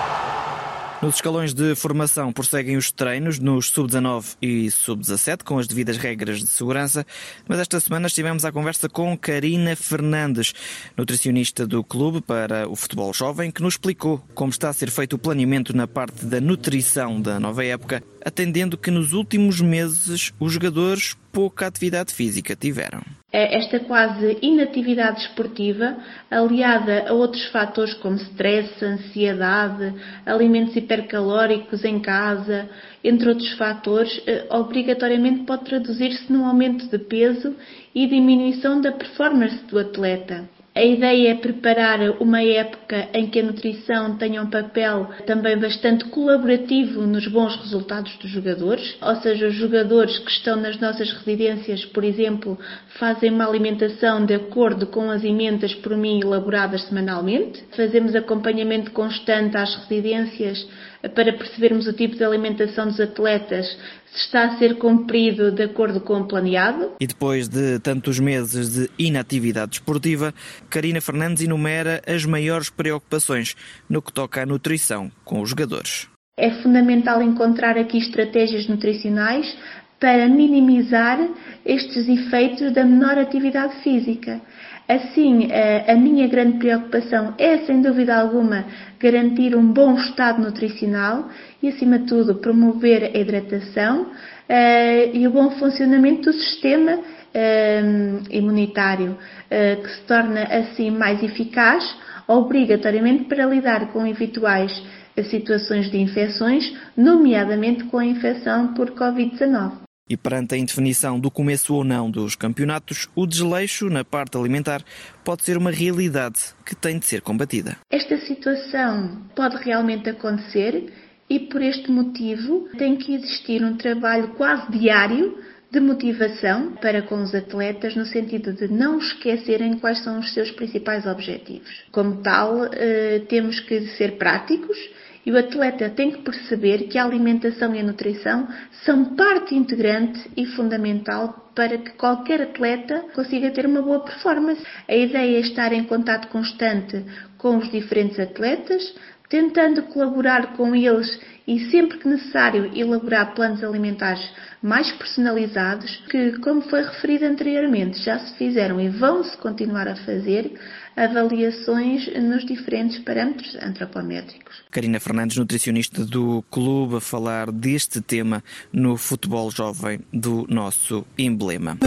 Nos 1.02 1.16
escalões 1.16 1.52
de 1.52 1.74
formação 1.74 2.32
prosseguem 2.32 2.76
os 2.76 2.92
treinos 2.92 3.40
nos 3.40 3.70
sub-19 3.70 4.36
e 4.40 4.70
sub-17 4.70 5.42
com 5.42 5.58
as 5.58 5.66
devidas 5.66 5.96
regras 5.96 6.38
de 6.38 6.46
segurança, 6.46 7.04
mas 7.48 7.58
esta 7.58 7.80
semana 7.80 8.06
estivemos 8.06 8.44
à 8.44 8.52
conversa 8.52 8.88
com 8.88 9.18
Karina 9.18 9.74
Fernandes, 9.74 10.54
nutricionista 10.96 11.66
do 11.66 11.82
clube 11.82 12.20
para 12.20 12.68
o 12.68 12.76
futebol 12.76 13.12
jovem, 13.12 13.50
que 13.50 13.62
nos 13.62 13.74
explicou 13.74 14.22
como 14.32 14.50
está 14.50 14.68
a 14.68 14.72
ser 14.72 14.92
feito 14.92 15.14
o 15.14 15.18
planeamento 15.18 15.76
na 15.76 15.88
parte 15.88 16.24
da 16.24 16.40
nutrição 16.40 17.20
da 17.20 17.40
nova 17.40 17.64
época, 17.64 18.00
atendendo 18.24 18.78
que 18.78 18.92
nos 18.92 19.12
últimos 19.12 19.60
meses 19.60 20.32
os 20.38 20.52
jogadores 20.52 21.16
pouca 21.32 21.66
atividade 21.66 22.14
física 22.14 22.54
tiveram. 22.54 23.02
É 23.32 23.56
esta 23.56 23.80
quase 23.80 24.36
inatividade 24.42 25.22
esportiva, 25.22 25.96
aliada 26.30 27.08
a 27.08 27.14
outros 27.14 27.46
fatores 27.46 27.94
como 27.94 28.16
stress, 28.16 28.84
ansiedade, 28.84 29.94
alimentos 30.26 30.76
hipercalóricos 30.76 31.82
em 31.82 31.98
casa, 31.98 32.68
entre 33.02 33.30
outros 33.30 33.52
fatores, 33.54 34.20
eh, 34.26 34.46
obrigatoriamente 34.50 35.44
pode 35.44 35.64
traduzir-se 35.64 36.30
num 36.30 36.44
aumento 36.44 36.86
de 36.88 36.98
peso 36.98 37.56
e 37.94 38.06
diminuição 38.06 38.82
da 38.82 38.92
performance 38.92 39.64
do 39.64 39.78
atleta. 39.78 40.46
A 40.74 40.82
ideia 40.82 41.32
é 41.32 41.34
preparar 41.34 42.00
uma 42.18 42.42
época 42.42 43.08
em 43.12 43.26
que 43.26 43.40
a 43.40 43.42
nutrição 43.42 44.16
tenha 44.16 44.40
um 44.40 44.48
papel 44.48 45.06
também 45.26 45.58
bastante 45.58 46.06
colaborativo 46.06 47.02
nos 47.02 47.26
bons 47.28 47.54
resultados 47.56 48.16
dos 48.16 48.30
jogadores, 48.30 48.96
ou 49.02 49.14
seja, 49.16 49.48
os 49.48 49.54
jogadores 49.54 50.18
que 50.18 50.30
estão 50.30 50.56
nas 50.56 50.80
nossas 50.80 51.12
residências, 51.12 51.84
por 51.84 52.02
exemplo, 52.02 52.58
fazem 52.98 53.30
uma 53.30 53.46
alimentação 53.46 54.24
de 54.24 54.32
acordo 54.32 54.86
com 54.86 55.10
as 55.10 55.22
emendas 55.22 55.74
por 55.74 55.94
mim 55.94 56.20
elaboradas 56.22 56.84
semanalmente. 56.84 57.62
Fazemos 57.76 58.14
acompanhamento 58.14 58.92
constante 58.92 59.58
às 59.58 59.74
residências 59.74 60.66
para 61.08 61.32
percebermos 61.32 61.86
o 61.86 61.92
tipo 61.92 62.16
de 62.16 62.24
alimentação 62.24 62.86
dos 62.86 63.00
atletas, 63.00 63.66
se 64.06 64.26
está 64.26 64.44
a 64.44 64.58
ser 64.58 64.78
cumprido 64.78 65.50
de 65.50 65.62
acordo 65.64 66.00
com 66.00 66.20
o 66.20 66.26
planeado. 66.26 66.92
E 67.00 67.06
depois 67.06 67.48
de 67.48 67.78
tantos 67.80 68.20
meses 68.20 68.74
de 68.74 68.90
inatividade 68.98 69.74
esportiva, 69.74 70.32
Karina 70.70 71.00
Fernandes 71.00 71.42
enumera 71.42 72.00
as 72.06 72.24
maiores 72.24 72.70
preocupações 72.70 73.54
no 73.88 74.00
que 74.00 74.12
toca 74.12 74.42
à 74.42 74.46
nutrição 74.46 75.10
com 75.24 75.40
os 75.40 75.50
jogadores. 75.50 76.08
É 76.38 76.50
fundamental 76.62 77.20
encontrar 77.22 77.76
aqui 77.76 77.98
estratégias 77.98 78.66
nutricionais 78.66 79.54
para 80.00 80.26
minimizar 80.28 81.18
estes 81.64 82.08
efeitos 82.08 82.72
da 82.72 82.84
menor 82.84 83.18
atividade 83.18 83.82
física. 83.82 84.40
Assim, 84.88 85.48
eh, 85.50 85.84
a 85.90 85.94
minha 85.94 86.26
grande 86.26 86.58
preocupação 86.58 87.34
é, 87.38 87.58
sem 87.58 87.80
dúvida 87.80 88.16
alguma, 88.16 88.64
garantir 88.98 89.54
um 89.56 89.72
bom 89.72 89.94
estado 89.94 90.42
nutricional 90.42 91.28
e, 91.62 91.68
acima 91.68 92.00
de 92.00 92.06
tudo, 92.06 92.34
promover 92.36 93.04
a 93.04 93.18
hidratação 93.18 94.08
eh, 94.48 95.10
e 95.14 95.26
o 95.26 95.30
bom 95.30 95.50
funcionamento 95.52 96.30
do 96.30 96.32
sistema 96.32 96.98
eh, 97.32 97.82
imunitário, 98.30 99.16
que 99.48 99.88
se 99.90 100.00
torna 100.02 100.44
assim 100.44 100.90
mais 100.90 101.22
eficaz, 101.22 101.84
obrigatoriamente 102.26 103.24
para 103.24 103.44
lidar 103.44 103.92
com 103.92 104.06
eventuais 104.06 104.82
situações 105.30 105.90
de 105.90 105.98
infecções, 105.98 106.72
nomeadamente 106.96 107.84
com 107.84 107.98
a 107.98 108.04
infecção 108.04 108.72
por 108.72 108.92
Covid-19. 108.92 109.81
E 110.10 110.16
perante 110.16 110.54
a 110.54 110.58
indefinição 110.58 111.18
do 111.18 111.30
começo 111.30 111.74
ou 111.74 111.84
não 111.84 112.10
dos 112.10 112.34
campeonatos, 112.34 113.08
o 113.14 113.26
desleixo 113.26 113.88
na 113.88 114.04
parte 114.04 114.36
alimentar 114.36 114.82
pode 115.24 115.44
ser 115.44 115.56
uma 115.56 115.70
realidade 115.70 116.40
que 116.66 116.74
tem 116.74 116.98
de 116.98 117.06
ser 117.06 117.20
combatida. 117.20 117.76
Esta 117.90 118.18
situação 118.18 119.22
pode 119.34 119.56
realmente 119.56 120.10
acontecer 120.10 120.92
e, 121.30 121.38
por 121.38 121.62
este 121.62 121.90
motivo, 121.90 122.68
tem 122.76 122.96
que 122.96 123.14
existir 123.14 123.64
um 123.64 123.76
trabalho 123.76 124.28
quase 124.34 124.70
diário 124.72 125.38
de 125.70 125.80
motivação 125.80 126.72
para 126.72 127.00
com 127.02 127.22
os 127.22 127.34
atletas, 127.34 127.96
no 127.96 128.04
sentido 128.04 128.52
de 128.52 128.68
não 128.68 128.98
esquecerem 128.98 129.78
quais 129.78 130.04
são 130.04 130.18
os 130.18 130.34
seus 130.34 130.50
principais 130.50 131.06
objetivos. 131.06 131.84
Como 131.90 132.22
tal, 132.22 132.66
eh, 132.74 133.22
temos 133.28 133.58
que 133.60 133.86
ser 133.96 134.18
práticos 134.18 134.76
e 135.24 135.30
o 135.30 135.38
atleta 135.38 135.88
tem 135.90 136.10
que 136.10 136.22
perceber 136.22 136.88
que 136.88 136.98
a 136.98 137.04
alimentação 137.04 137.74
e 137.74 137.80
a 137.80 137.82
nutrição 137.82 138.48
são 138.84 139.14
parte 139.14 139.54
integrante 139.54 140.30
e 140.36 140.46
fundamental 140.46 141.50
para 141.54 141.78
que 141.78 141.90
qualquer 141.92 142.42
atleta 142.42 143.04
consiga 143.14 143.50
ter 143.50 143.66
uma 143.66 143.82
boa 143.82 144.00
performance. 144.00 144.62
A 144.88 144.94
ideia 144.94 145.36
é 145.36 145.40
estar 145.40 145.72
em 145.72 145.84
contato 145.84 146.28
constante 146.28 147.04
com 147.38 147.58
os 147.58 147.70
diferentes 147.70 148.18
atletas, 148.18 148.94
tentando 149.32 149.84
colaborar 149.84 150.54
com 150.58 150.76
eles 150.76 151.18
e, 151.48 151.70
sempre 151.70 151.96
que 151.96 152.06
necessário, 152.06 152.70
elaborar 152.76 153.34
planos 153.34 153.64
alimentares 153.64 154.22
mais 154.62 154.92
personalizados, 154.92 155.90
que, 156.10 156.32
como 156.40 156.60
foi 156.60 156.82
referido 156.82 157.24
anteriormente, 157.24 157.98
já 158.04 158.18
se 158.18 158.36
fizeram 158.36 158.78
e 158.78 158.90
vão-se 158.90 159.34
continuar 159.38 159.88
a 159.88 159.96
fazer 159.96 160.52
avaliações 160.94 162.06
nos 162.22 162.44
diferentes 162.44 162.98
parâmetros 162.98 163.56
antropométricos. 163.56 164.62
Karina 164.70 165.00
Fernandes, 165.00 165.38
nutricionista 165.38 166.04
do 166.04 166.44
clube, 166.50 166.96
a 166.96 167.00
falar 167.00 167.50
deste 167.50 168.02
tema 168.02 168.44
no 168.70 168.98
futebol 168.98 169.50
jovem 169.50 170.00
do 170.12 170.46
nosso 170.50 171.06
emblema. 171.16 171.78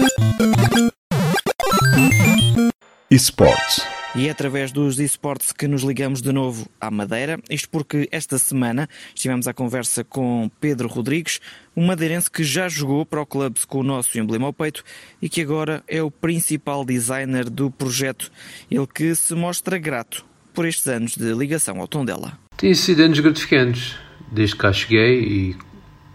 Esportes. 3.11 3.94
E 4.17 4.29
é 4.29 4.31
através 4.31 4.71
dos 4.71 4.97
esportes 4.97 5.51
que 5.51 5.67
nos 5.67 5.83
ligamos 5.83 6.21
de 6.21 6.31
novo 6.31 6.69
à 6.79 6.89
Madeira, 6.89 7.37
isto 7.49 7.69
porque 7.69 8.07
esta 8.09 8.39
semana 8.39 8.87
estivemos 9.13 9.45
à 9.45 9.53
conversa 9.53 10.05
com 10.05 10.49
Pedro 10.61 10.87
Rodrigues, 10.87 11.41
um 11.75 11.85
madeirense 11.85 12.31
que 12.31 12.41
já 12.41 12.69
jogou 12.69 13.05
para 13.05 13.21
o 13.21 13.25
clube 13.25 13.59
com 13.67 13.79
o 13.79 13.83
nosso 13.83 14.17
emblema 14.17 14.45
ao 14.45 14.53
peito 14.53 14.85
e 15.21 15.27
que 15.27 15.41
agora 15.41 15.83
é 15.85 16.01
o 16.01 16.09
principal 16.09 16.85
designer 16.85 17.49
do 17.49 17.69
projeto, 17.69 18.31
ele 18.71 18.87
que 18.87 19.13
se 19.15 19.35
mostra 19.35 19.77
grato 19.77 20.25
por 20.53 20.65
estes 20.65 20.87
anos 20.87 21.17
de 21.17 21.33
ligação 21.33 21.81
ao 21.81 21.87
Tondela. 21.87 22.39
Tem 22.55 22.73
sido 22.73 23.03
anos 23.03 23.19
gratificantes, 23.19 23.97
desde 24.31 24.55
que 24.55 24.61
cá 24.61 24.71
cheguei 24.71 25.19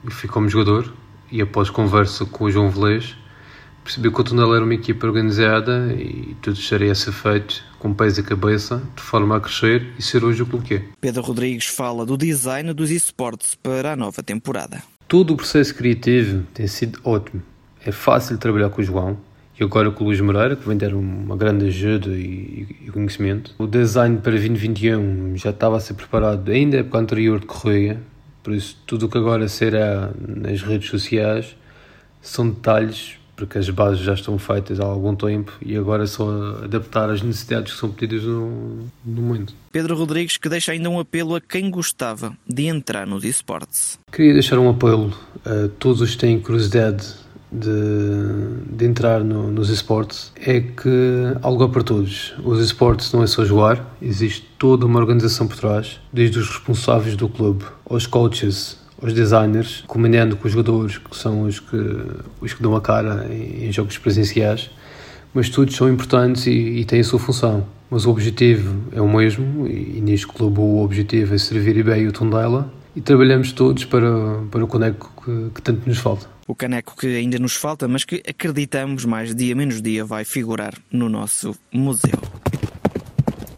e 0.06 0.10
fui 0.10 0.26
como 0.26 0.48
jogador 0.48 0.90
e 1.30 1.42
após 1.42 1.68
conversa 1.68 2.24
com 2.24 2.44
o 2.44 2.50
João 2.50 2.70
Velez, 2.70 3.14
percebi 3.84 4.10
que 4.10 4.18
o 4.18 4.24
Tondela 4.24 4.56
era 4.56 4.64
uma 4.64 4.74
equipa 4.74 5.06
organizada 5.06 5.92
e 5.92 6.34
tudo 6.40 6.58
estaria 6.58 6.92
a 6.92 6.94
ser 6.94 7.12
feito 7.12 7.68
com 7.80 7.92
pés 7.92 8.18
e 8.18 8.22
cabeça, 8.22 8.80
de 8.94 9.02
forma 9.02 9.36
a 9.36 9.40
crescer 9.40 9.86
e 9.98 10.02
ser 10.02 10.22
hoje 10.22 10.42
o 10.42 10.46
que 10.46 10.74
é. 10.74 10.82
Pedro 11.00 11.22
Rodrigues 11.22 11.66
fala 11.66 12.06
do 12.06 12.16
design 12.16 12.72
dos 12.72 12.90
esportes 12.90 13.56
para 13.56 13.92
a 13.92 13.96
nova 13.96 14.22
temporada. 14.22 14.82
Todo 15.08 15.32
o 15.32 15.36
processo 15.36 15.74
criativo 15.74 16.44
tem 16.54 16.68
sido 16.68 17.00
ótimo. 17.02 17.42
É 17.84 17.90
fácil 17.90 18.38
trabalhar 18.38 18.68
com 18.68 18.82
o 18.82 18.84
João 18.84 19.18
e 19.58 19.64
agora 19.64 19.90
com 19.90 20.04
o 20.04 20.06
Luís 20.06 20.20
Moreira, 20.20 20.54
que 20.54 20.68
vem 20.68 20.76
dar 20.76 20.94
uma 20.94 21.34
grande 21.34 21.66
ajuda 21.66 22.10
e, 22.10 22.68
e 22.86 22.90
conhecimento. 22.92 23.54
O 23.58 23.66
design 23.66 24.18
para 24.18 24.32
2021 24.32 25.36
já 25.36 25.50
estava 25.50 25.78
a 25.78 25.80
ser 25.80 25.94
preparado 25.94 26.50
ainda 26.50 26.76
na 26.76 26.82
época 26.82 26.98
anterior 26.98 27.40
de 27.40 27.46
Correia, 27.46 28.00
por 28.42 28.52
isso 28.52 28.76
tudo 28.86 29.06
o 29.06 29.08
que 29.08 29.16
agora 29.18 29.48
será 29.48 30.10
nas 30.18 30.62
redes 30.62 30.88
sociais 30.88 31.56
são 32.22 32.50
detalhes 32.50 33.19
porque 33.46 33.58
as 33.58 33.70
bases 33.70 34.00
já 34.00 34.14
estão 34.14 34.38
feitas 34.38 34.78
há 34.80 34.84
algum 34.84 35.14
tempo 35.14 35.52
e 35.64 35.76
agora 35.76 36.04
é 36.04 36.06
só 36.06 36.28
adaptar 36.62 37.08
as 37.10 37.22
necessidades 37.22 37.72
que 37.72 37.78
são 37.78 37.90
pedidas 37.90 38.22
no, 38.24 38.84
no 39.04 39.22
momento. 39.22 39.54
Pedro 39.72 39.96
Rodrigues 39.96 40.36
que 40.36 40.48
deixa 40.48 40.72
ainda 40.72 40.90
um 40.90 41.00
apelo 41.00 41.34
a 41.34 41.40
quem 41.40 41.70
gostava 41.70 42.36
de 42.46 42.66
entrar 42.66 43.06
nos 43.06 43.24
esportes. 43.24 43.98
Queria 44.12 44.34
deixar 44.34 44.58
um 44.58 44.68
apelo 44.68 45.12
a 45.44 45.68
todos 45.78 46.00
os 46.00 46.10
que 46.10 46.18
têm 46.18 46.38
curiosidade 46.38 47.06
de, 47.50 48.76
de 48.76 48.84
entrar 48.84 49.24
no, 49.24 49.50
nos 49.50 49.70
esportes 49.70 50.32
é 50.36 50.60
que 50.60 51.34
algo 51.42 51.64
é 51.64 51.68
para 51.68 51.82
todos. 51.82 52.34
Os 52.44 52.60
esportes 52.60 53.12
não 53.12 53.22
é 53.22 53.26
só 53.26 53.44
jogar, 53.44 53.96
existe 54.00 54.46
toda 54.58 54.86
uma 54.86 55.00
organização 55.00 55.48
por 55.48 55.56
trás, 55.56 55.98
desde 56.12 56.38
os 56.38 56.48
responsáveis 56.48 57.16
do 57.16 57.28
clube, 57.28 57.64
aos 57.88 58.06
coaches, 58.06 58.78
os 59.02 59.12
designers, 59.12 59.84
combinando 59.86 60.36
com 60.36 60.46
os 60.46 60.52
jogadores, 60.52 60.98
que 60.98 61.16
são 61.16 61.42
os 61.42 61.58
que, 61.60 61.76
os 62.40 62.52
que 62.52 62.62
dão 62.62 62.74
a 62.76 62.80
cara 62.80 63.26
em, 63.30 63.66
em 63.66 63.72
jogos 63.72 63.96
presenciais, 63.98 64.70
mas 65.32 65.48
todos 65.48 65.74
são 65.74 65.88
importantes 65.88 66.46
e, 66.46 66.50
e, 66.50 66.84
têm 66.84 67.00
a 67.00 67.04
sua 67.04 67.18
função. 67.18 67.66
Mas 67.90 68.04
o 68.04 68.10
objetivo 68.10 68.76
é 68.92 69.00
o 69.00 69.08
mesmo, 69.08 69.66
e, 69.66 69.98
e 69.98 70.00
neste 70.00 70.26
clube 70.26 70.60
o 70.60 70.82
objetivo 70.82 71.34
é 71.34 71.38
servir 71.38 71.82
bem 71.82 72.06
o 72.06 72.12
Tondela, 72.12 72.72
e 72.94 73.00
trabalhamos 73.00 73.52
todos 73.52 73.84
para, 73.84 74.40
para 74.50 74.64
o 74.64 74.66
caneco 74.66 75.12
que, 75.24 75.50
que 75.54 75.62
tanto 75.62 75.88
nos 75.88 75.98
falta. 75.98 76.26
O 76.46 76.54
caneco 76.54 76.96
que 76.96 77.06
ainda 77.06 77.38
nos 77.38 77.54
falta, 77.54 77.86
mas 77.86 78.04
que 78.04 78.22
acreditamos 78.28 79.04
mais 79.04 79.34
dia 79.34 79.54
menos 79.54 79.80
dia 79.80 80.04
vai 80.04 80.24
figurar 80.24 80.74
no 80.90 81.08
nosso 81.08 81.54
museu. 81.72 82.18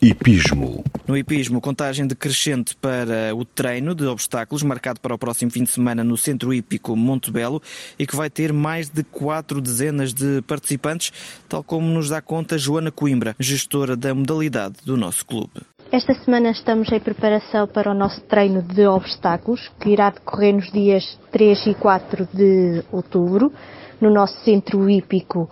Hipismo. 0.04 0.82
No 1.06 1.16
hipismo, 1.16 1.60
contagem 1.60 2.08
decrescente 2.08 2.74
para 2.74 3.32
o 3.36 3.44
treino 3.44 3.94
de 3.94 4.04
obstáculos, 4.04 4.64
marcado 4.64 4.98
para 4.98 5.14
o 5.14 5.18
próximo 5.18 5.48
fim 5.52 5.62
de 5.62 5.70
semana 5.70 6.02
no 6.02 6.16
Centro 6.16 6.52
Hípico 6.52 6.96
Montebello 6.96 7.62
e 7.96 8.04
que 8.04 8.16
vai 8.16 8.28
ter 8.28 8.52
mais 8.52 8.88
de 8.88 9.04
quatro 9.04 9.60
dezenas 9.60 10.12
de 10.12 10.42
participantes, 10.42 11.12
tal 11.48 11.62
como 11.62 11.86
nos 11.86 12.08
dá 12.08 12.20
conta 12.20 12.58
Joana 12.58 12.90
Coimbra, 12.90 13.36
gestora 13.38 13.94
da 13.96 14.12
modalidade 14.12 14.74
do 14.84 14.96
nosso 14.96 15.24
clube. 15.24 15.62
Esta 15.92 16.14
semana 16.14 16.50
estamos 16.50 16.90
em 16.90 16.98
preparação 16.98 17.68
para 17.68 17.88
o 17.88 17.94
nosso 17.94 18.20
treino 18.22 18.60
de 18.60 18.84
obstáculos, 18.84 19.70
que 19.80 19.90
irá 19.90 20.10
decorrer 20.10 20.52
nos 20.52 20.72
dias 20.72 21.16
3 21.30 21.66
e 21.68 21.74
4 21.74 22.28
de 22.34 22.82
outubro, 22.90 23.52
no 24.00 24.10
nosso 24.10 24.36
centro 24.44 24.90
hípico 24.90 25.48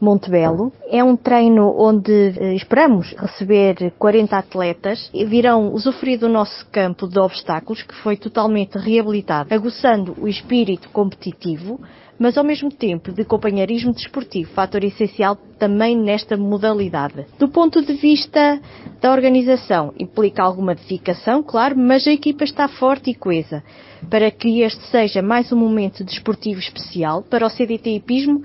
Montebello. 0.00 0.72
É 0.88 1.02
um 1.02 1.16
treino 1.16 1.74
onde 1.78 2.12
eh, 2.12 2.54
esperamos 2.54 3.14
receber 3.16 3.92
40 3.98 4.36
atletas 4.36 5.10
e 5.12 5.24
virão 5.24 5.72
usufruir 5.72 6.18
do 6.18 6.28
nosso 6.28 6.66
campo 6.70 7.06
de 7.06 7.18
obstáculos, 7.18 7.82
que 7.82 7.94
foi 7.94 8.16
totalmente 8.16 8.76
reabilitado, 8.76 9.54
aguçando 9.54 10.14
o 10.20 10.28
espírito 10.28 10.88
competitivo, 10.90 11.80
mas 12.18 12.38
ao 12.38 12.44
mesmo 12.44 12.70
tempo 12.70 13.12
de 13.12 13.24
companheirismo 13.24 13.92
desportivo, 13.92 14.52
fator 14.52 14.84
essencial 14.84 15.36
também 15.58 15.96
nesta 15.96 16.36
modalidade. 16.36 17.26
Do 17.38 17.48
ponto 17.48 17.82
de 17.82 17.92
vista 17.94 18.60
da 19.00 19.12
organização, 19.12 19.92
implica 19.98 20.42
alguma 20.42 20.74
dedicação, 20.74 21.42
claro, 21.42 21.76
mas 21.76 22.06
a 22.06 22.12
equipa 22.12 22.44
está 22.44 22.68
forte 22.68 23.10
e 23.10 23.14
coesa 23.14 23.62
para 24.10 24.30
que 24.30 24.60
este 24.60 24.82
seja 24.90 25.22
mais 25.22 25.50
um 25.50 25.56
momento 25.56 26.04
desportivo 26.04 26.60
especial 26.60 27.22
para 27.22 27.46
o 27.46 27.50
CDT 27.50 27.90
Hipismo 27.90 28.42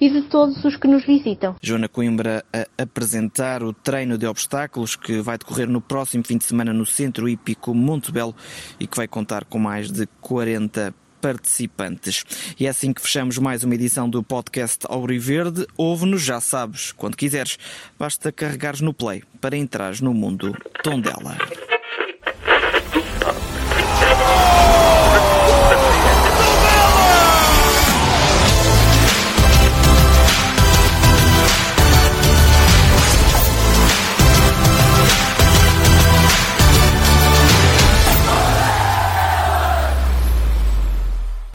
e 0.00 0.10
de 0.10 0.22
todos 0.22 0.64
os 0.64 0.76
que 0.76 0.88
nos 0.88 1.04
visitam. 1.04 1.56
Joana 1.62 1.88
Coimbra 1.88 2.44
a 2.52 2.82
apresentar 2.82 3.62
o 3.62 3.72
treino 3.72 4.18
de 4.18 4.26
obstáculos 4.26 4.96
que 4.96 5.20
vai 5.20 5.38
decorrer 5.38 5.68
no 5.68 5.80
próximo 5.80 6.24
fim 6.24 6.36
de 6.36 6.44
semana 6.44 6.72
no 6.72 6.86
Centro 6.86 7.28
Hípico 7.28 7.74
Montebello 7.74 8.34
e 8.78 8.86
que 8.86 8.96
vai 8.96 9.08
contar 9.08 9.44
com 9.44 9.58
mais 9.58 9.90
de 9.90 10.06
40 10.20 10.94
participantes. 11.24 12.22
E 12.60 12.66
é 12.66 12.68
assim 12.68 12.92
que 12.92 13.00
fechamos 13.00 13.38
mais 13.38 13.64
uma 13.64 13.74
edição 13.74 14.10
do 14.10 14.22
podcast 14.22 14.84
Auriverde. 14.90 15.66
Ouve-nos, 15.74 16.20
já 16.20 16.38
sabes, 16.38 16.92
quando 16.92 17.16
quiseres. 17.16 17.58
Basta 17.98 18.30
carregares 18.30 18.82
no 18.82 18.92
play 18.92 19.22
para 19.40 19.56
entrar 19.56 19.98
no 20.02 20.12
mundo 20.12 20.54
Tondela. 20.82 21.38